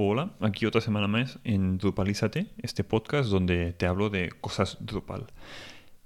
[0.00, 5.26] Hola, aquí otra semana más en Drupalízate, este podcast donde te hablo de cosas Drupal.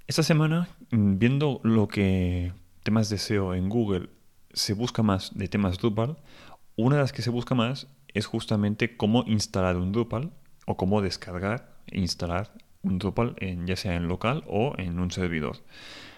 [0.07, 4.09] Esta semana, mm, viendo lo que temas de SEO en Google
[4.55, 6.17] se busca más de temas Drupal,
[6.75, 10.33] una de las que se busca más es justamente cómo instalar un Drupal
[10.65, 12.51] o cómo descargar e instalar
[12.81, 15.59] un Drupal en, ya sea en local o en un servidor.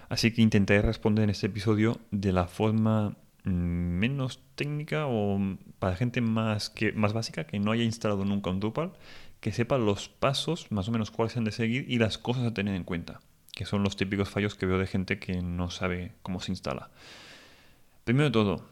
[0.08, 5.38] Así que intentaré responder en este episodio de la forma menos técnica o
[5.78, 8.92] para gente más, que, más básica que no haya instalado nunca un Drupal,
[9.40, 12.44] que sepa los pasos más o menos cuáles se han de seguir y las cosas
[12.44, 13.20] a tener en cuenta,
[13.52, 16.90] que son los típicos fallos que veo de gente que no sabe cómo se instala.
[18.04, 18.68] Primero de todo,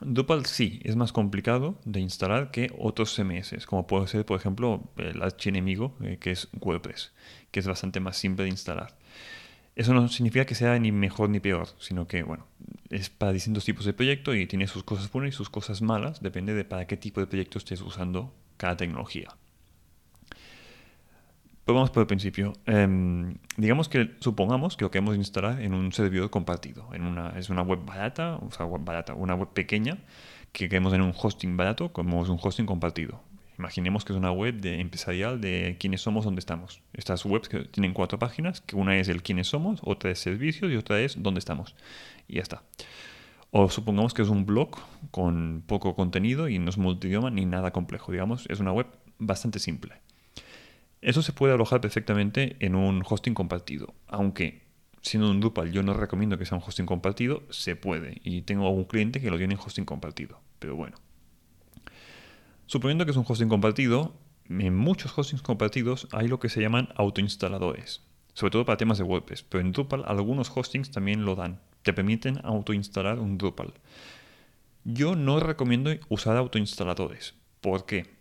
[0.00, 4.84] Drupal sí es más complicado de instalar que otros CMS, como puede ser, por ejemplo,
[4.96, 7.12] el archienemigo, eh, que es WordPress,
[7.50, 8.96] que es bastante más simple de instalar.
[9.78, 12.44] Eso no significa que sea ni mejor ni peor, sino que, bueno,
[12.90, 16.20] es para distintos tipos de proyecto y tiene sus cosas buenas y sus cosas malas,
[16.20, 19.28] depende de para qué tipo de proyecto estés usando cada tecnología.
[21.64, 22.54] Pues vamos por el principio.
[22.66, 26.92] Em, digamos que supongamos que lo queremos instalar en un servidor compartido.
[26.92, 29.98] En una, es una web barata, o sea, web barata, una web pequeña
[30.50, 33.20] que queremos en un hosting barato como es un hosting compartido.
[33.58, 36.80] Imaginemos que es una web de empresarial de quiénes somos, dónde estamos.
[36.92, 40.70] Estas webs que tienen cuatro páginas, que una es el quiénes somos, otra es servicios
[40.70, 41.74] y otra es dónde estamos.
[42.28, 42.62] Y ya está.
[43.50, 44.78] O supongamos que es un blog
[45.10, 48.12] con poco contenido y no es multidioma ni nada complejo.
[48.12, 48.86] Digamos, es una web
[49.18, 49.94] bastante simple.
[51.00, 54.62] Eso se puede alojar perfectamente en un hosting compartido, aunque
[55.00, 58.20] siendo un Drupal yo no recomiendo que sea un hosting compartido, se puede.
[58.22, 60.96] Y tengo algún cliente que lo tiene en hosting compartido, pero bueno.
[62.68, 64.14] Suponiendo que es un hosting compartido,
[64.46, 68.02] en muchos hostings compartidos hay lo que se llaman autoinstaladores,
[68.34, 71.94] sobre todo para temas de WordPress, pero en Drupal algunos hostings también lo dan, te
[71.94, 73.72] permiten autoinstalar un Drupal.
[74.84, 77.34] Yo no recomiendo usar autoinstaladores.
[77.62, 78.18] ¿Por qué?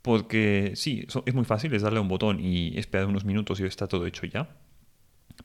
[0.00, 3.86] Porque sí, es muy fácil, es darle un botón y esperar unos minutos y está
[3.86, 4.48] todo hecho ya.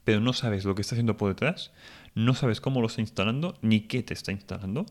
[0.06, 1.73] Pero no sabes lo que está haciendo por detrás,
[2.14, 4.86] no sabes cómo lo está instalando, ni qué te está instalando.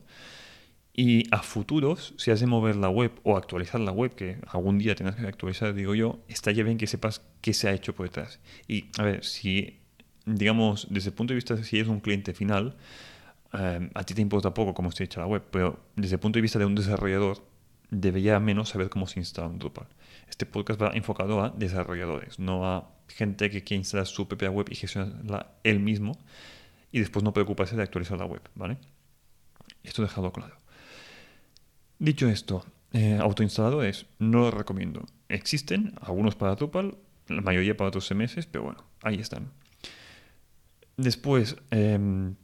[0.97, 4.79] Y a futuros, si has de mover la web o actualizar la web, que algún
[4.79, 7.95] día tengas que actualizar, digo yo, está ya bien que sepas qué se ha hecho
[7.97, 8.39] por detrás.
[8.69, 9.81] Y a ver, si,
[10.25, 12.77] digamos, desde el punto de vista de si eres un cliente final,
[13.53, 16.39] eh, a ti te importa poco cómo esté hecha la web, pero desde el punto
[16.39, 17.45] de vista de un desarrollador,
[17.91, 19.89] debería menos saber cómo se instala un Drupal.
[20.29, 24.67] Este podcast va enfocado a desarrolladores, no a gente que quiere instalar su propia web
[24.71, 26.19] y gestionarla él mismo
[26.93, 28.79] y después no preocuparse de actualizar la web, ¿vale?
[29.83, 30.57] Esto dejado claro.
[31.99, 35.07] Dicho esto, eh, autoinstaladores no lo recomiendo.
[35.29, 36.97] Existen algunos para Drupal,
[37.29, 39.51] la mayoría para otros CMS, pero bueno, ahí están.
[40.97, 42.37] Después, em,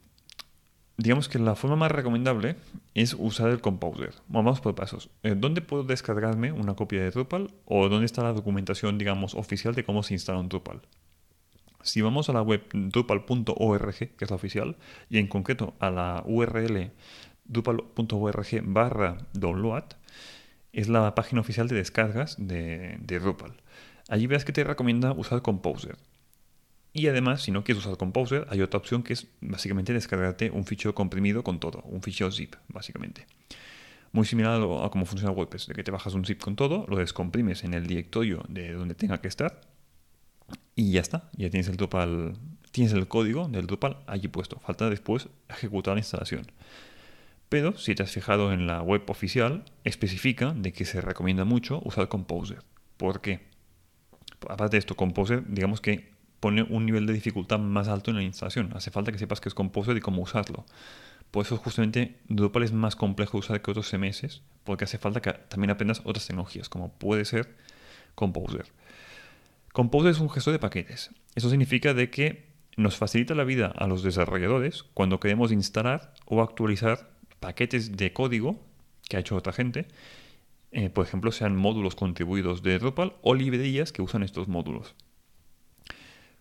[0.96, 2.56] digamos que la forma más recomendable
[2.94, 4.14] es usar el Composer.
[4.28, 5.10] Vamos por pasos.
[5.22, 9.74] Eh, ¿Dónde puedo descargarme una copia de Drupal o dónde está la documentación, digamos, oficial
[9.74, 10.82] de cómo se instala un Drupal?
[11.82, 14.76] Si vamos a la web drupal.org, que es la oficial,
[15.08, 16.90] y en concreto a la URL
[17.50, 19.84] drupal.org barra download,
[20.72, 23.52] es la página oficial de descargas de, Drupal.
[24.08, 25.96] Allí verás que te recomienda usar Composer.
[26.92, 30.64] Y además, si no quieres usar Composer, hay otra opción que es básicamente descargarte un
[30.64, 33.26] fichero comprimido con todo, un fichero zip, básicamente.
[34.12, 36.96] Muy similar a, cómo funciona WordPress, de que te bajas un zip con todo, lo
[36.96, 39.60] descomprimes en el directorio de donde tenga que estar
[40.74, 42.36] y ya está, ya tienes el Drupal,
[42.72, 44.58] tienes el código del Drupal allí puesto.
[44.60, 46.46] Falta después ejecutar la instalación.
[47.50, 51.82] Pero si te has fijado en la web oficial, especifica de que se recomienda mucho
[51.84, 52.62] usar Composer.
[52.96, 53.40] ¿Por qué?
[54.48, 58.22] Aparte de esto, Composer, digamos que pone un nivel de dificultad más alto en la
[58.22, 58.70] instalación.
[58.74, 60.64] Hace falta que sepas que es Composer y cómo usarlo.
[61.32, 65.32] Por eso justamente Drupal es más complejo usar que otros CMS, porque hace falta que
[65.32, 67.56] también aprendas otras tecnologías, como puede ser
[68.14, 68.66] Composer.
[69.72, 71.10] Composer es un gestor de paquetes.
[71.34, 76.42] Eso significa de que nos facilita la vida a los desarrolladores cuando queremos instalar o
[76.42, 78.60] actualizar paquetes de código
[79.08, 79.88] que ha hecho otra gente,
[80.72, 84.94] eh, por ejemplo, sean módulos contribuidos de Drupal o librerías que usan estos módulos.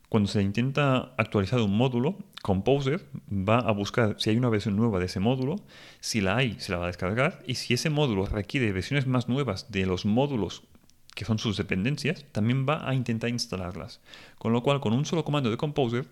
[0.10, 5.00] Cuando se intenta actualizar un módulo, Composer va a buscar si hay una versión nueva
[5.00, 5.58] de ese módulo,
[6.00, 9.30] si la hay, se la va a descargar, y si ese módulo requiere versiones más
[9.30, 10.64] nuevas de los módulos
[11.14, 14.02] que son sus dependencias, también va a intentar instalarlas.
[14.38, 16.08] Con lo cual, con un solo comando de Composer,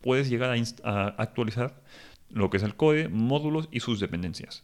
[0.00, 1.82] puedes llegar a, actualizar
[2.30, 4.62] lo que es el code, módulos y sus dependencias.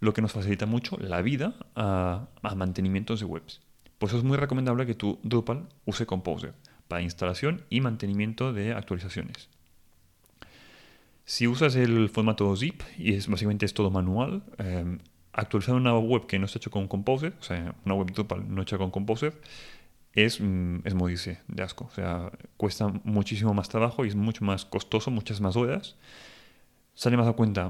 [0.00, 3.60] Lo que nos facilita mucho la vida a, a mantenimientos de webs.
[3.98, 6.54] Por eso es muy recomendable que tu Drupal use Composer
[6.88, 9.48] para instalación y mantenimiento de actualizaciones.
[11.24, 14.98] Si usas el formato zip y es básicamente es todo manual, em,
[15.32, 18.62] actualizar una web que no está hecho con Composer, o sea, una web Drupal no
[18.62, 19.40] hecha con Composer,
[20.14, 21.86] es, mm, es morirse de asco.
[21.90, 25.96] O sea, cuesta muchísimo más trabajo y es mucho más costoso, muchas más horas.
[26.94, 27.68] Sale más a cuenta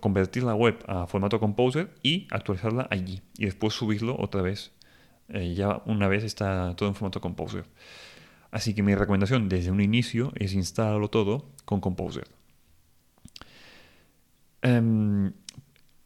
[0.00, 3.22] convertir la web a formato Composer y actualizarla allí.
[3.38, 4.72] Y después subirlo otra vez.
[5.28, 7.64] Eh, ya una vez está todo en formato Composer.
[8.50, 12.28] Así que mi recomendación desde un inicio es instalarlo todo con Composer.
[14.62, 15.32] Em,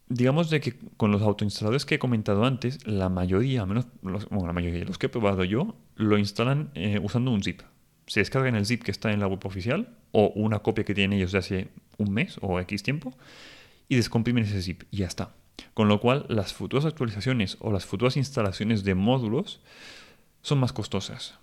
[0.07, 4.53] digamos de que con los autoinstaladores que he comentado antes, la mayoría, menos bueno, la
[4.53, 7.61] mayoría, los que he probado yo, lo instalan eh, usando un zip.
[8.07, 11.17] Se descargan el zip que está en la web oficial o una copia que tienen
[11.17, 11.69] ellos de hace
[11.99, 13.13] un mes o X tiempo
[13.87, 15.35] y descomprimen ese zip y ya está.
[15.73, 19.61] Con lo cual, las futuras actualizaciones o las futuras instalaciones de módulos
[20.41, 21.37] son más costosas.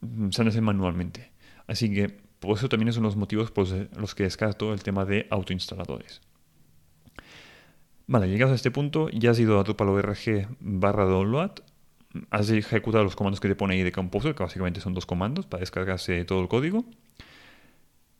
[0.00, 1.30] Mm, se hacen manualmente.
[1.66, 2.08] Así que
[2.40, 3.66] por eso también son los motivos por
[3.96, 6.20] los que descarto el tema de autoinstaladores.
[8.06, 11.52] Vale, llegados a este punto, ya has ido a org barra download,
[12.30, 15.46] has ejecutado los comandos que te pone ahí de Composer, que básicamente son dos comandos
[15.46, 16.84] para descargarse todo el código.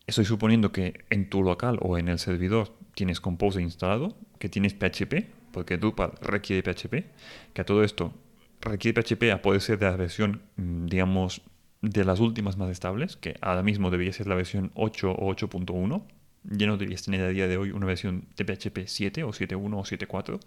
[0.07, 4.75] Estoy suponiendo que en tu local o en el servidor tienes Composer instalado, que tienes
[4.75, 7.07] PHP, porque Drupal requiere PHP,
[7.53, 8.13] que a todo esto
[8.61, 11.43] requiere PHP a poder ser de la versión, mm, digamos,
[11.81, 16.07] de las últimas más estables, que ahora mismo debería ser la versión 8 o 8.1
[16.45, 19.79] ya no deberías tener a día de hoy una versión de PHP 7 o 7.1
[19.79, 20.41] o 7.4,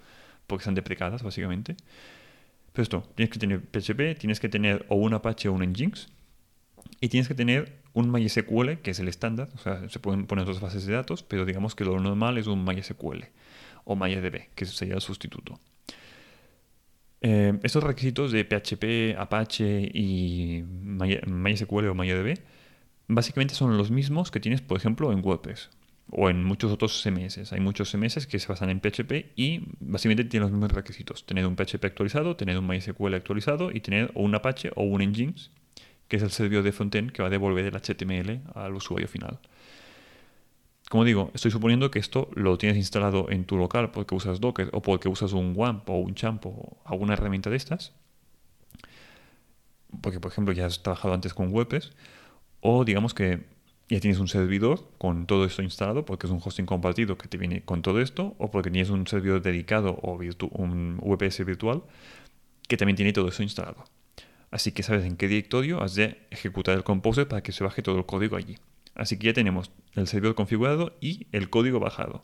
[0.45, 1.75] porque están deprecadas básicamente.
[2.73, 6.09] Pero esto, tienes que tener PHP, tienes que tener o un Apache o un Nginx,
[6.99, 10.43] y tienes que tener un MySQL, que es el estándar, o sea, se pueden poner
[10.43, 13.23] otras bases de datos, pero digamos que lo normal es un MySQL
[13.85, 15.59] o MyDB, que sería el sustituto.
[17.21, 22.39] Eh, estos requisitos de PHP, Apache y MySQL o MyDB
[23.07, 25.69] básicamente son los mismos que tienes, por ejemplo, en WordPress
[26.09, 27.51] o en muchos otros CMS.
[27.51, 31.25] Hay muchos CMS que se basan en PHP y básicamente tienen los mismos requisitos.
[31.25, 35.51] Tener un PHP actualizado, tener un MySQL actualizado y tener un Apache o un Nginx,
[36.07, 39.39] que es el servidor de frontend que va a devolver el HTML al usuario final.
[40.89, 44.69] Como digo, estoy suponiendo que esto lo tienes instalado en tu local porque usas Docker
[44.71, 47.93] o porque usas un WAMP o un Champ o alguna herramienta de estas.
[50.01, 51.91] Porque, por ejemplo, ya has trabajado antes con WordPress.
[52.61, 53.45] O digamos que
[53.89, 57.37] ya tienes un servidor con todo esto instalado porque es un hosting compartido que te
[57.37, 60.19] viene con todo esto, o porque tienes un servidor dedicado o
[60.51, 61.83] un VPS virtual
[62.67, 63.85] que también tiene todo eso instalado.
[64.51, 67.81] Así que sabes en qué directorio has de ejecutar el Composer para que se baje
[67.81, 68.57] todo el código allí.
[68.95, 72.21] Así que ya tenemos el servidor configurado y el código bajado.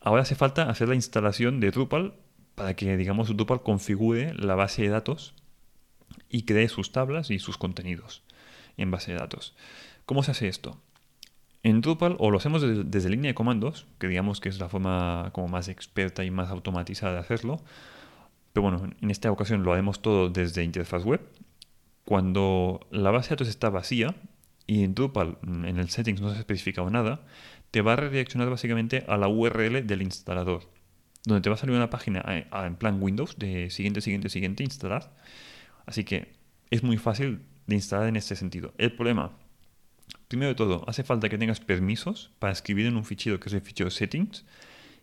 [0.00, 2.14] Ahora hace falta hacer la instalación de Drupal
[2.54, 5.34] para que, digamos, Drupal configure la base de datos
[6.28, 8.22] y cree sus tablas y sus contenidos
[8.76, 9.54] en base de datos.
[10.06, 10.80] ¿Cómo se hace esto?
[11.62, 15.30] En Drupal o lo hacemos desde, línea de comandos, que digamos que es la forma
[15.32, 17.60] como más experta y más automatizada de hacerlo.
[18.52, 21.20] Pero bueno, en esta ocasión lo haremos todo desde interfaz web.
[22.04, 24.14] Cuando la base de datos está vacía
[24.66, 27.24] y en Drupal en el settings no se ha especificado nada,
[27.70, 30.68] te va a redireccionar básicamente a la URL del instalador,
[31.24, 34.62] donde te va a salir una página eh, en plan Windows de siguiente, siguiente, siguiente,
[34.62, 35.16] instalar.
[35.86, 36.34] Así que
[36.70, 38.74] es muy fácil de instalar en este sentido.
[38.78, 39.38] El problema,
[40.28, 43.54] primero de todo, hace falta que tengas permisos para escribir en un fichero que es
[43.54, 44.44] el fichero settings,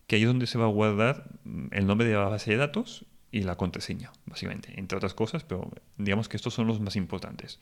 [0.06, 2.57] que ahí es donde se va a guardar mm, el nombre de la base de
[2.57, 6.95] datos y la contraseña, básicamente, entre otras cosas, pero digamos que estos son los más
[6.95, 7.59] importantes.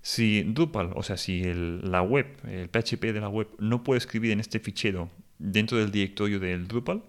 [0.00, 4.32] Si Drupal, o sea, si la web, el PHP de la web no puede escribir
[4.32, 7.02] en este fichero dentro del directorio del Drupal,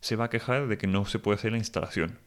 [0.00, 2.18] se va a quejar de que no se puede hacer la instalación.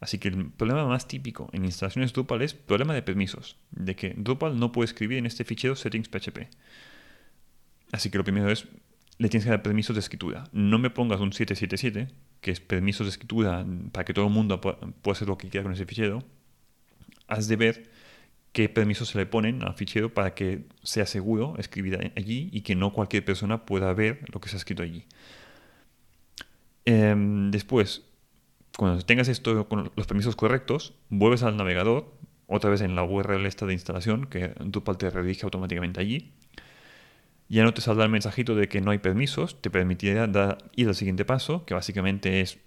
[0.00, 4.14] Así que el problema más típico en instalaciones Drupal es problema de permisos, de que
[4.16, 6.48] Drupal no puede escribir en este fichero settings PHP.
[7.92, 8.66] Así que lo primero es,
[9.18, 10.48] le tienes que dar permisos de escritura.
[10.52, 12.12] No me pongas un 777,
[12.44, 14.76] que es permisos de escritura para que todo el mundo pueda
[15.12, 16.22] hacer lo que quiera con ese fichero.
[17.26, 17.90] Has de ver
[18.52, 22.74] qué permisos se le ponen al fichero para que sea seguro escribir allí y que
[22.74, 25.06] no cualquier persona pueda ver lo que se ha escrito allí.
[26.84, 28.02] Em, después,
[28.76, 32.12] cuando tengas esto con los permisos correctos, vuelves al navegador,
[32.46, 36.34] otra vez en la URL esta de instalación, que Drupal te redirige automáticamente allí.
[37.54, 40.94] Ya no te saldrá el mensajito de que no hay permisos, te permitirá ir al
[40.96, 42.58] siguiente paso, que básicamente es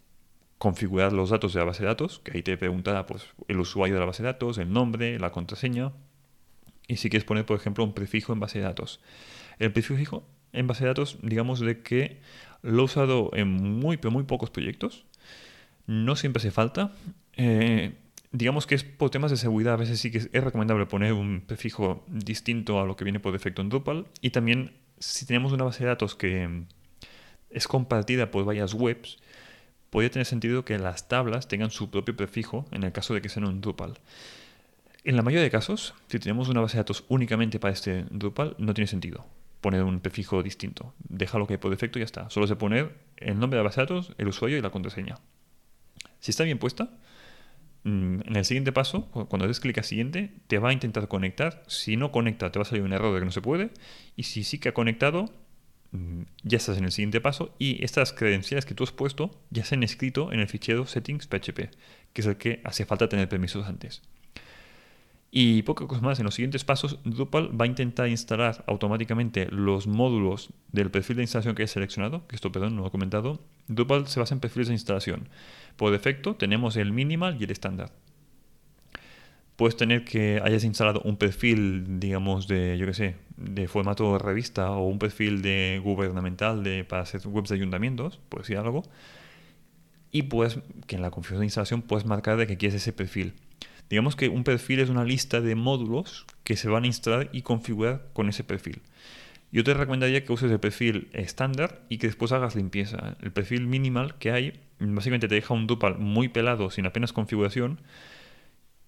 [0.60, 3.96] configurar los datos de la base de datos, que ahí te preguntará pues, el usuario
[3.96, 5.91] de la base de datos, el nombre, la contraseña,
[6.88, 9.01] y si quieres poner, por ejemplo, un prefijo en base de datos.
[9.60, 12.22] El prefijo en base de datos, digamos de que
[12.62, 15.03] lo he usado en muy, pero muy pocos proyectos,
[15.86, 16.94] no siempre hace falta.
[17.36, 17.94] Eh,
[18.31, 21.41] digamos que es por temas de seguridad, a veces sí que es recomendable poner un
[21.46, 24.07] prefijo distinto a lo que viene por defecto en Drupal.
[24.22, 26.63] Y también si tenemos una base de datos que
[27.50, 29.17] es compartida por varias webs,
[29.89, 33.29] podría tener sentido que las tablas tengan su propio prefijo en el caso de que
[33.29, 34.00] sean un Drupal.
[35.03, 38.55] En la mayoría de casos, si tenemos una base de datos únicamente para este Drupal,
[38.57, 39.25] no tiene sentido
[39.62, 40.93] poner un prefijo distinto.
[41.10, 42.29] Déjalo que hay por defecto y ya está.
[42.29, 45.17] Solo se pone el nombre de la base de datos, el usuario y la contraseña.
[46.19, 47.07] Si está bien puesta, mm,
[47.84, 51.63] en el siguiente paso, cuando des clic a siguiente, te va a intentar conectar.
[51.67, 53.69] Si no conecta, te va a salir un error de que no se puede.
[54.15, 55.31] Y si sí que ha conectado,
[55.91, 57.55] mm, ya estás en el siguiente paso.
[57.60, 61.69] Y estas credenciales que tú has puesto ya se han escrito en el fichero settings.php,
[62.13, 64.01] que es el que hace falta tener permisos antes.
[65.39, 69.86] Y poco cosa más, en los siguientes pasos, Drupal va a intentar instalar automáticamente los
[69.86, 73.39] módulos del perfil de instalación que he seleccionado, que esto, perdón, no lo he comentado.
[73.67, 75.29] Drupal se basa en perfiles de instalación.
[75.75, 77.91] Por defecto tenemos el minimal y el estándar.
[79.58, 84.72] Puedes tener que hayas instalado un perfil, digamos, de, yo qué sé, de formato revista
[84.72, 88.82] o un perfil de gubernamental de, para hacer webs de ayuntamientos, por decir algo.
[90.10, 93.36] Y puedes, que en la configuración de instalación puedes marcar de que quieres ese perfil.
[93.89, 97.41] Digamos que un perfil es una lista de módulos que se van a instalar y
[97.41, 98.82] configurar con ese perfil.
[99.51, 103.15] Yo te recomendaría que uses el perfil estándar y que después hagas limpieza.
[103.22, 107.79] El perfil minimal que hay básicamente te deja un Drupal muy pelado sin apenas configuración.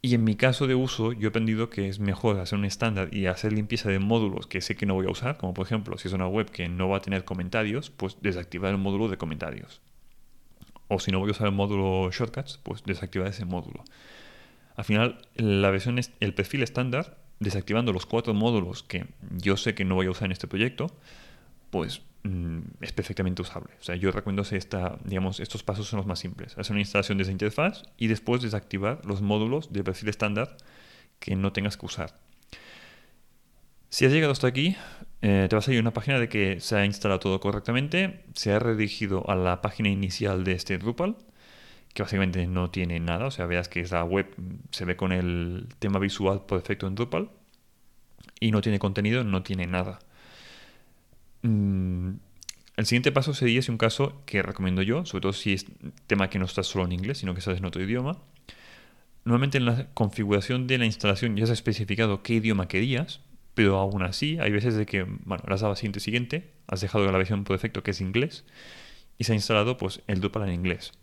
[0.02, 3.14] Y en mi caso de uso, yo he aprendido que es mejor hacer un estándar
[3.14, 5.98] y hacer limpieza de módulos que sé que no voy a usar, como por ejemplo,
[5.98, 9.18] si es una web que no va a tener comentarios, pues desactivar el módulo de
[9.18, 9.82] comentarios.
[10.88, 13.84] O si no voy a usar el módulo shortcuts, pues desactivar ese módulo.
[14.80, 19.76] Al final, la versión es el perfil estándar, desactivando los cuatro módulos que yo sé
[19.76, 20.88] que no voy a usar en este proyecto,
[21.70, 23.74] pues mm, es perfectamente usable.
[23.82, 26.58] O sea, yo recomiendo hacer esta, digamos, estos pasos son los más simples.
[26.58, 30.56] Hacer una instalación de esa interfaz y después desactivar los módulos del perfil estándar
[31.20, 32.18] que no tengas que usar.
[33.90, 34.78] Si has llegado hasta aquí,
[35.22, 38.54] eh, te va a salir una página de que se ha instalado todo correctamente, se
[38.54, 41.18] ha redirigido a la página inicial de este Drupal
[42.00, 44.34] que básicamente no tiene nada, o sea, veas que la web
[44.72, 47.30] se ve con el tema visual por defecto en Drupal
[48.40, 50.00] y no tiene contenido, no tiene nada.
[51.42, 52.12] Mm,
[52.78, 55.66] el siguiente paso sería si un caso que recomiendo yo, sobre todo si es
[56.08, 58.18] tema que no está solo en inglés, sino que estás en otro idioma.
[59.26, 63.20] Normalmente en la configuración de la instalación ya se especificado qué idioma querías,
[63.56, 67.12] pero aún así hay veces de que, bueno, le has dado siguiente siguiente, has dejado
[67.12, 68.46] la versión por defecto que es inglés
[69.18, 70.94] y se ha instalado pues el Drupal en inglés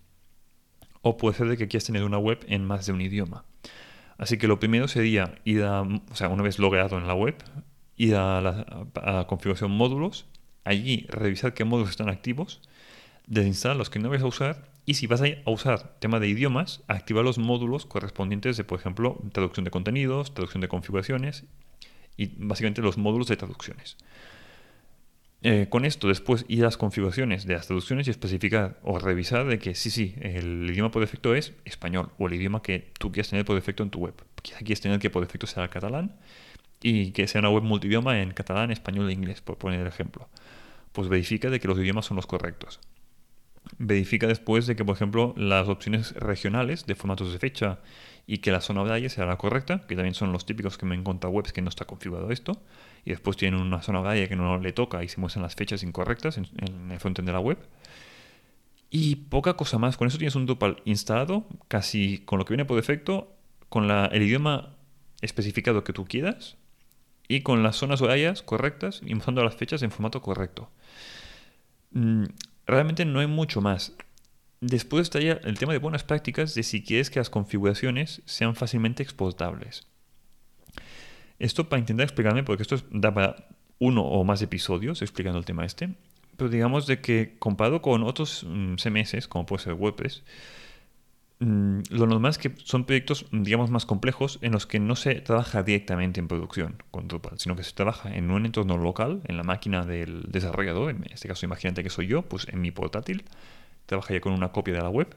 [1.09, 3.45] o puede ser de que quieras tener una web en más de un idioma.
[4.19, 7.37] Así que lo primero sería ir a, o sea, una vez logueado en la web,
[7.97, 10.27] ir a la, configuración módulos,
[10.65, 12.61] allí revisar qué módulos están activos,
[13.29, 16.83] desinstalar los que no vas a usar y si vas a usar tema de idiomas,
[16.89, 21.45] activar los módulos correspondientes de, por ejemplo, traducción de contenidos, traducción de configuraciones
[22.17, 23.97] y básicamente los módulos de traducciones.
[25.49, 29.47] Eh, con esto después ir a las configuraciones de las traducciones y especificar o revisar
[29.47, 33.13] de que sí, sí, el idioma por defecto es español o el idioma que tú
[33.13, 34.15] quieres tener por defecto en tu web.
[34.43, 36.17] Quieres tener que por defecto sea el catalán
[36.83, 40.29] y que sea una web multidioma en catalán, español e inglés, por poner el ejemplo.
[40.91, 42.81] Pues verifica de que los idiomas son los correctos.
[43.79, 47.79] Verifica después de que, por ejemplo, las opciones regionales de formatos de fecha
[48.27, 50.97] y que la zona horaria sea la correcta, que también son los típicos que me
[50.97, 52.61] encuentro webs que no está configurado esto
[53.07, 55.85] y después tienen una zona horaria que no le toca y se muestran las fechas
[55.85, 57.57] incorrectas en, el frontend de la web.
[58.91, 59.97] Y poca cosa más.
[59.97, 63.33] Con eso tienes un Drupal instalado, casi con lo que viene por defecto,
[63.69, 64.75] con el idioma
[65.21, 66.57] especificado que tú quieras
[67.29, 70.69] y con las zonas horarias correctas y mostrando las fechas en formato correcto.
[71.93, 72.25] Mm,
[72.67, 73.93] realmente no hay mucho más.
[74.61, 79.05] Después estaría el tema de buenas prácticas de si quieres que las configuraciones sean fácilmente
[79.05, 79.87] exportables.
[81.39, 85.65] Esto para intentar explicarme, porque esto da para uno o más episodios explicando el tema
[85.65, 85.95] este,
[86.37, 90.23] pero digamos de que comparado con otros mm, CMS, como puede ser WordPress,
[91.41, 95.17] mm, lo normal es que son proyectos, digamos, más complejos en los que no se
[95.17, 99.37] trabaja directamente en producción con Drupal, sino que se trabaja en un entorno local, en
[99.37, 103.25] la máquina del desarrollador, en este caso imagínate que soy yo, pues en mi portátil,
[103.87, 105.15] trabajaría con una copia de la web,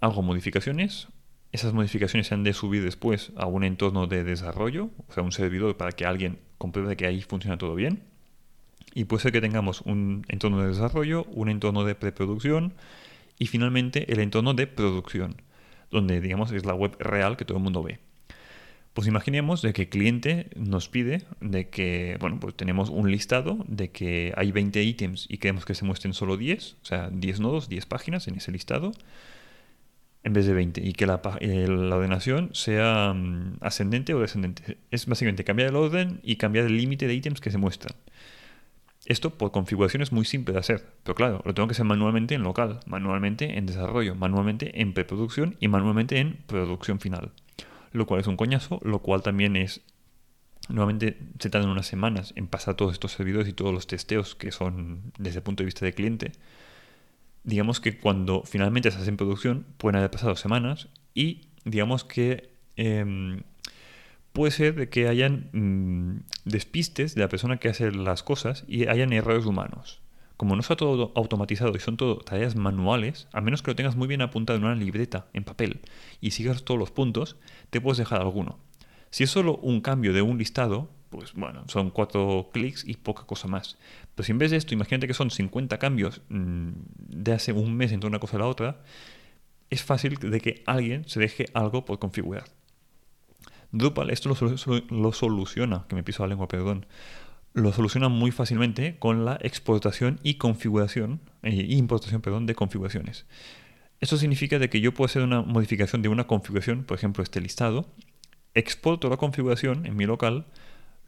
[0.00, 1.08] hago modificaciones,
[1.52, 5.32] esas modificaciones se han de subir después a un entorno de desarrollo, o sea, un
[5.32, 8.02] servidor para que alguien compruebe que ahí funciona todo bien.
[8.94, 12.74] Y puede ser que tengamos un entorno de desarrollo, un entorno de preproducción
[13.38, 15.42] y finalmente el entorno de producción,
[15.90, 17.98] donde digamos es la web real que todo el mundo ve.
[18.92, 23.64] Pues imaginemos de que el cliente nos pide de que, bueno, pues tenemos un listado
[23.68, 27.40] de que hay 20 ítems y queremos que se muestren solo 10, o sea, 10
[27.40, 28.92] nodos, 10 páginas en ese listado
[30.22, 34.78] en vez de 20 y que la, eh, ordenación sea mm, ascendente o descendente.
[34.90, 37.96] Es básicamente cambiar el orden y cambiar el límite de ítems que se muestran.
[39.06, 42.34] Esto por configuración es muy simple de hacer, pero claro, lo tengo que hacer manualmente
[42.34, 47.30] en local, manualmente en desarrollo, manualmente en preproducción y manualmente en producción final.
[47.92, 49.82] Lo cual es un coñazo, lo cual también es
[50.70, 54.52] Nuevamente se tardan unas semanas en pasar todos estos servidores y todos los testeos que
[54.52, 56.32] son desde el punto de vista del cliente.
[57.44, 62.50] Digamos que cuando finalmente se hace en producción pueden haber pasado semanas y digamos que
[62.76, 63.42] em,
[64.32, 68.86] puede ser de que hayan mm, despistes de la persona que hace las cosas y
[68.86, 70.00] hayan errores humanos.
[70.36, 73.96] Como no está todo automatizado y son todo tareas manuales, a menos que lo tengas
[73.96, 75.80] muy bien apuntado en una libreta, en papel,
[76.20, 77.36] y sigas todos los puntos,
[77.68, 78.58] te puedes dejar alguno.
[79.10, 83.24] Si es solo un cambio de un listado, pues bueno, son cuatro clics y poca
[83.24, 83.76] cosa más.
[84.14, 87.76] Pero si en vez de esto, imagínate que son 50 cambios mm, de hace un
[87.76, 88.82] mes entre una cosa y la otra,
[89.70, 92.44] es fácil de que alguien se deje algo por configurar.
[93.72, 96.86] Drupal esto lo, soluciona, que me piso la lengua, perdón,
[97.52, 103.26] lo soluciona muy fácilmente con la exportación y configuración, e importación, perdón, de configuraciones.
[104.00, 107.40] Esto significa de que yo puedo hacer una modificación de una configuración, por ejemplo, este
[107.40, 107.86] listado,
[108.54, 110.46] exporto la configuración en mi local,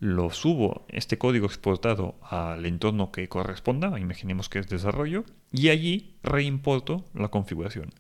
[0.02, 6.16] lo subo este código exportado al entorno que corresponda, imaginemos que es desarrollo, y allí
[6.24, 7.94] reimporto la configuración.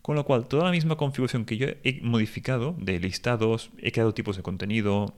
[0.00, 4.14] Con lo cual, toda la misma configuración que yo he modificado de listados, he creado
[4.14, 5.16] tipos de contenido,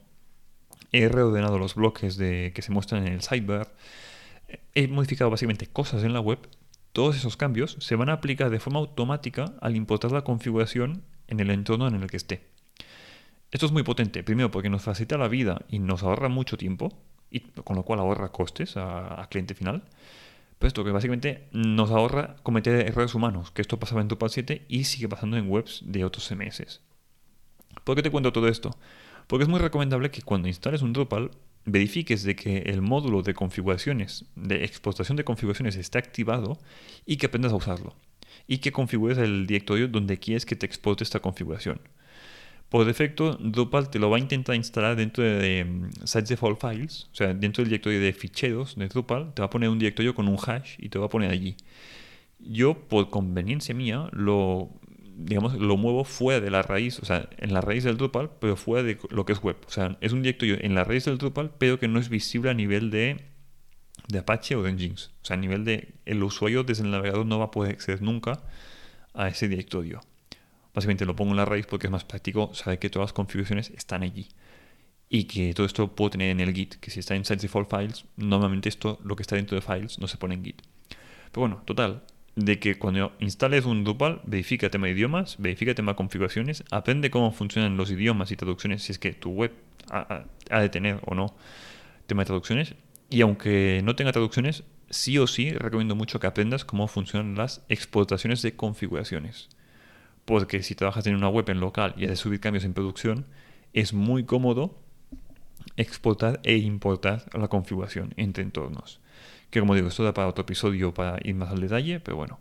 [0.93, 3.75] he reordenado los bloques de, que se muestran en el sidebar,
[4.75, 6.39] he modificado básicamente cosas en la web,
[6.95, 11.41] todos esos cambios se van a aplicar de forma automática al importar la configuración en
[11.41, 12.50] el entorno en el que esté.
[13.51, 16.97] Esto es muy potente, primero porque nos facilita la vida y nos ahorra mucho tiempo,
[17.31, 19.85] y con lo cual ahorra costes a, cliente final.
[20.59, 24.67] Pero esto que básicamente nos ahorra cometer errores humanos, que esto pasaba en Drupal 7
[24.69, 26.81] y sigue pasando en webs de otros CMS.
[27.83, 28.71] ¿Por qué te cuento todo esto?
[29.27, 31.31] Porque es muy recomendable que cuando instales un Drupal
[31.65, 36.59] verifiques de que el módulo de configuraciones, de exportación de configuraciones esté activado
[37.07, 37.97] y que aprendas a usarlo.
[38.47, 41.81] Y que configures el directorio donde quieres que te exporte esta configuración.
[42.71, 47.09] Por defecto, Drupal te lo va a intentar instalar dentro de, mm, Sites Default Files,
[47.13, 50.15] o sea, dentro del directorio de ficheros de Drupal, te va a poner un directorio
[50.15, 51.57] con un hash y te va a poner allí.
[52.39, 54.71] Yo, por conveniencia mía, lo,
[55.17, 58.57] digamos, lo muevo fuera de la raíz, o sea, en la raíz del Drupal, pero
[58.57, 59.57] fuera de lo que es web.
[59.67, 62.51] O sea, es un directorio en la raíz del Drupal, pero que no es visible
[62.51, 63.21] a nivel de,
[64.09, 65.09] de Apache o de Nginx.
[65.23, 68.01] O sea, a nivel de el usuario desde el navegador no va a poder acceder
[68.01, 68.43] nunca
[69.13, 70.01] a ese directorio.
[70.75, 73.71] Básicamente lo pongo en la raíz porque es más práctico saber que todas las configuraciones
[73.71, 74.29] están allí.
[75.09, 77.69] Y que todo esto puedo tener en el Git, que si está en Site Default
[77.69, 80.63] Files, normalmente esto, lo que está dentro de Files, no se pone en Git.
[81.33, 82.05] Pero bueno, total,
[82.37, 87.11] de que cuando instales un Drupal, verifica tema de idiomas, verifica tema de configuraciones, aprende
[87.11, 89.53] cómo funcionan los idiomas y traducciones, si es que tu web
[89.91, 91.35] ha, ha de tener o no
[92.07, 92.75] tema de traducciones.
[93.09, 97.65] Y aunque no tenga traducciones, sí o sí recomiendo mucho que aprendas cómo funcionan las
[97.69, 99.49] exportaciones de configuraciones
[100.25, 103.27] porque si trabajas en una web en local y de subir cambios en producción,
[103.73, 104.79] es muy cómodo
[105.77, 109.01] exportar e importar la configuración entre entornos.
[109.51, 112.39] Que como digo, esto da para otro episodio para ir más al detalle, pero bueno.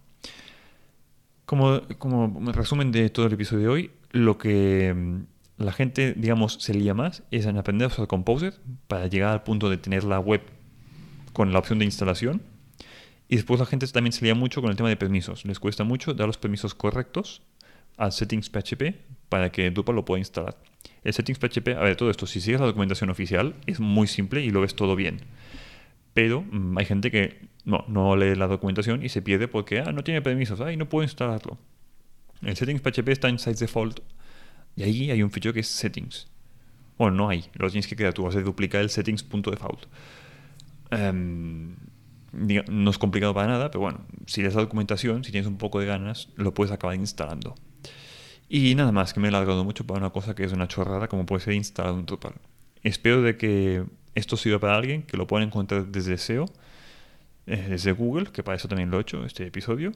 [1.46, 6.54] Como, como resumen de todo el episodio de hoy, lo que mm, la gente, digamos,
[6.60, 8.54] se lía más es en aprender a usar Composer
[8.88, 10.42] para llegar al punto de tener la web
[11.34, 12.44] con la opción de instalación.
[13.28, 15.46] Y después la gente también se lía mucho con el tema de permisos.
[15.46, 17.42] Les cuesta mucho dar los permisos correctos
[18.00, 18.96] al settings PHP
[19.28, 20.58] para que Drupal lo pueda instalar.
[21.04, 24.42] El settings PHP, a ver, todo esto, si sigues la documentación oficial, es muy simple
[24.42, 25.20] y lo ves todo bien.
[26.14, 30.04] Pero mm, hay gente que no, lee la documentación y se pierde porque ah, no
[30.04, 31.58] tiene permisos, y no puedo instalarlo.
[32.42, 34.00] El settings PHP está en Sites Default
[34.76, 36.28] y ahí hay un fichero que es settings.
[36.98, 39.86] Bueno, no hay, lo tienes que crear tú, vas a duplicar el settings.default.
[40.92, 41.76] Um,
[42.32, 45.80] no es complicado para nada, pero bueno, si lees la documentación, si tienes un poco
[45.80, 47.56] de ganas, lo puedes acabar instalando.
[48.50, 51.08] Y nada más, que me he alargado mucho para una cosa que es una chorrada
[51.08, 52.34] como puede ser instalar un Drupal.
[52.82, 53.86] Espero de que
[54.16, 56.46] esto sirva para alguien, que lo pueda encontrar desde SEO,
[57.46, 59.92] eh, desde Google, que para eso también lo he hecho, este episodio,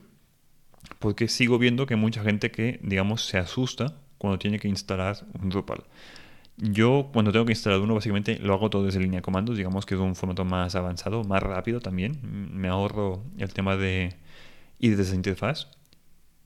[1.00, 5.50] porque sigo viendo que mucha gente que, digamos, se asusta cuando tiene que instalar un
[5.50, 5.82] Drupal.
[6.56, 9.84] Yo cuando tengo que instalar uno básicamente lo hago todo desde línea de comandos, digamos
[9.84, 12.20] que es un formato más avanzado, más rápido también.
[12.22, 14.14] Me ahorro el tema de
[14.78, 15.66] ir desde interfaz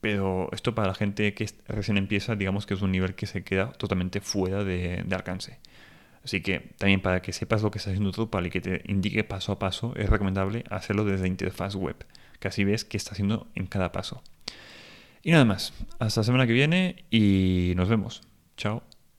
[0.01, 3.43] pero esto para la gente que recién empieza, digamos que es un nivel que se
[3.43, 5.59] queda totalmente fuera de, alcance.
[6.23, 9.23] Así que también para que sepas lo que está haciendo Drupal y que te indique
[9.23, 11.95] paso a paso, es recomendable hacerlo desde interfaz web,
[12.39, 14.21] que así ves qué está haciendo en cada paso.
[15.21, 18.21] Y nada más, hasta la semana que viene y nos vemos.
[18.57, 18.83] Chao.